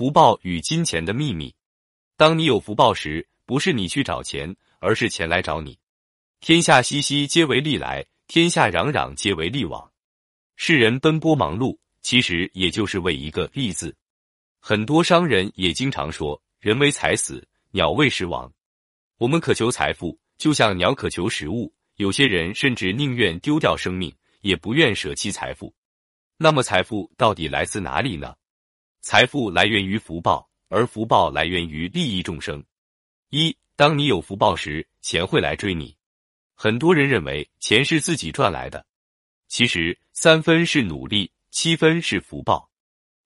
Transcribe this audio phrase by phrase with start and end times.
[0.00, 1.54] 福报与金钱的秘密。
[2.16, 5.78] 当你有福报时，不是你去找钱，而是钱来找你。
[6.40, 9.92] 天下熙熙，皆为利来；天下攘攘，皆为利往。
[10.56, 13.94] 世人奔波忙碌，其实也就是为一个“利”字。
[14.58, 18.50] 很多商人也经常说：“人为财死，鸟为食亡。”
[19.20, 21.70] 我们渴求财富，就像鸟渴求食物。
[21.96, 24.10] 有些人甚至宁愿丢掉生命，
[24.40, 25.74] 也不愿舍弃财富。
[26.38, 28.34] 那么，财富到底来自哪里呢？
[29.02, 32.62] 财富来源于福报，而福报来源于利益众生。
[33.30, 35.96] 一，当你有福报时，钱会来追你。
[36.54, 38.84] 很多人认为钱是自己赚来的，
[39.48, 42.70] 其实三分是努力，七分是福报。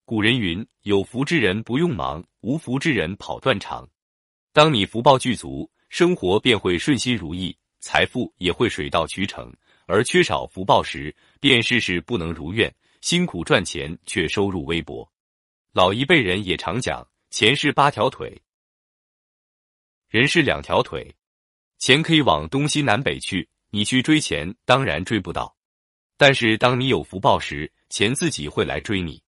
[0.04, 3.88] 古人云：“有福之人不用忙，无福之人跑断肠。”
[4.54, 7.56] 当你福报具足，生活便会顺心如意。
[7.80, 9.52] 财富也会水到渠成，
[9.86, 15.06] 而缺少福报时，便事事不能如愿，辛苦赚钱却收入微薄。
[15.74, 18.40] 老一辈人也常讲，钱是八条腿，
[20.08, 21.16] 人是两条腿。
[21.80, 25.56] 钱可以往东西南北去，你去追钱，当然追不到。
[26.16, 29.20] 但是当你有福报时，钱自己会来追你。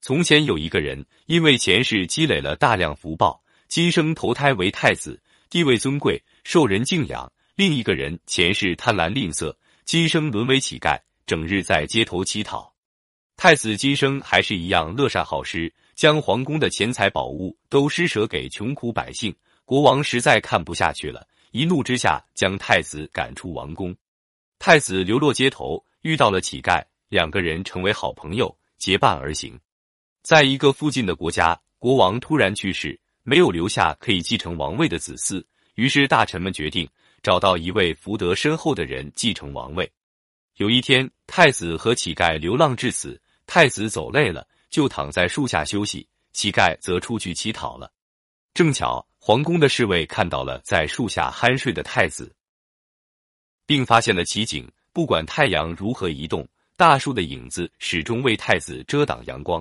[0.00, 7.32] 从前有一个人，因为前世积累了大量福报，今生投胎为太子，地位尊贵，受人敬仰。
[7.56, 9.52] 另一个人前世贪婪吝啬，
[9.84, 12.69] 今生沦为乞丐，整日在街头乞讨。
[13.42, 19.34] 太子今生还是一样乐善好施，将皇宫的钱财宝物都施舍给穷苦百姓。
[19.64, 23.96] 国王实在看不下去了，一怒之下将太子赶出王宫。
[24.58, 29.58] 太子流落街头，遇到了乞丐，两个人成为好朋友，结伴而行。
[30.20, 35.42] 在一个附近的国家，国王突然去世，没有留下可以继承王位的子嗣，
[35.76, 36.86] 于是大臣们决定。
[37.22, 39.90] 找到一位福德深厚的人继承王位。
[40.56, 43.18] 有一天，太子和乞丐流浪至此，
[43.52, 47.92] 太子走累了，就躺在树下休息；乞丐则出去乞讨了。
[48.54, 52.32] 正巧，皇宫的侍卫看到了在树下酣睡的太子，
[53.66, 59.60] 并发现了奇景：不管太阳如何移动，大树的影子始终为太子遮挡阳光。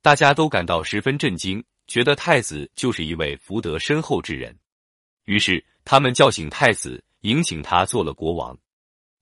[0.00, 4.58] 大家都感到十分震惊，觉得太子就是一位福德深厚之人。
[5.26, 5.62] 于是。
[5.82, 8.56] 他们叫醒太子，迎请他做了国王。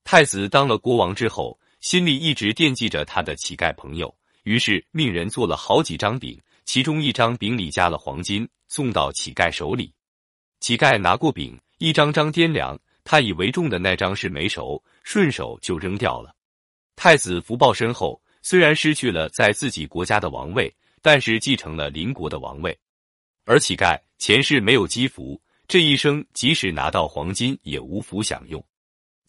[0.03, 4.13] 太子当了国王之后，心里一直惦记着他的乞丐朋友，
[4.43, 9.93] 于是命人做了好几张饼，其中一张饼里加了黄金，送到乞丐手里。
[10.59, 16.35] 乞丐拿过饼，一张张掂量，他以为重的那张是没熟，顺手就扔掉了。
[16.97, 22.77] 太子福报深厚，虽然失去了在自己国家的王位，但是继承了邻国的王位。
[23.45, 25.41] 而乞丐前世没有积福。
[25.65, 28.61] 这一生即使拿到黄金，也无福享用。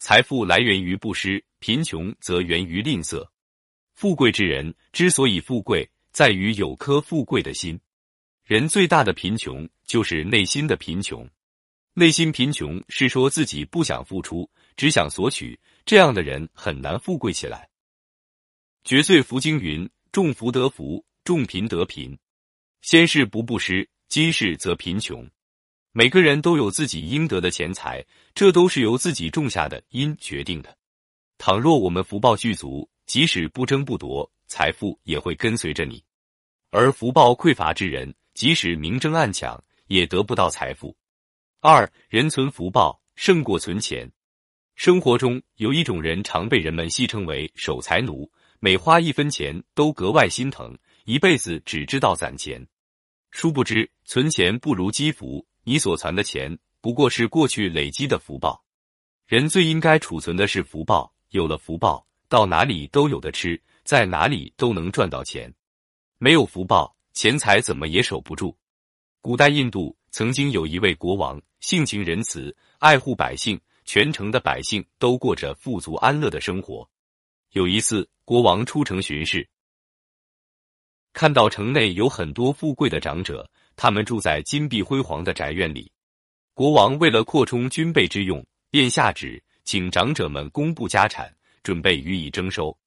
[0.01, 3.23] 财富来源于布施，贫穷则源于吝啬。
[3.93, 7.79] 富贵之人之所以富贵，在于有颗富贵的心。
[8.43, 11.29] 人最大的贫穷就是内心的贫穷。
[11.93, 17.69] 内心贫穷是说自己不想付出，只想索取，这样的人很难富贵起来。
[18.83, 22.17] 绝罪福经云：重福得福，重贫得贫。
[22.81, 25.29] 先是不布施，今世则贫穷。
[25.93, 30.77] 每个人都有自己应得的钱财，这都是由自己种下的因决定的。
[31.37, 36.01] 倘若我们福报具足，即使不争不夺，财富也会跟随着你；
[36.69, 40.95] 而福报匮乏之人，即使明争暗抢，也得不到财富。
[41.59, 44.09] 二人存福报胜过存钱。
[44.75, 48.31] 生活中有一种人，常被人们戏称为守财奴，
[48.61, 50.73] 每花一分钱都格外心疼，
[51.03, 52.65] 一辈子只知道攒钱。
[53.29, 55.45] 殊不知，存钱不如积福。
[55.63, 58.63] 你所存的钱不过是过去累积的福报，
[59.27, 61.13] 人最应该储存的是福报。
[61.29, 65.53] 有了福报，到哪里都有的吃，在哪里都能赚到钱。
[66.17, 68.57] 没有福报，钱财怎么也守不住。
[69.21, 76.89] 古代印度曾经有一位国王，性情仁慈，爱护百姓，全城的百姓都过着富足安乐的生活。
[77.51, 79.47] 有一次，国王出城巡视，
[81.13, 83.49] 看到城内有很多富贵的长者。
[83.75, 85.91] 他们住在金碧辉煌的宅院里。
[86.53, 91.33] 国王为了扩充军备之用，便下旨请长者们公布家产，
[91.63, 92.77] 准备予以征收。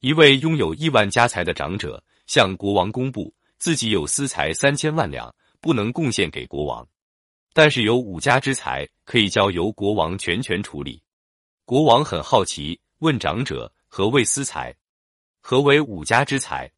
[0.00, 6.86] 一位拥有亿万家财的长者向国王公布，自己有私财三千万两，不能贡献给国王，
[7.52, 11.00] 但是有五家之财可以交由国王全权处理。
[11.64, 14.74] 国王很好奇，问长者何为私财，
[15.40, 16.68] 何为五家之财？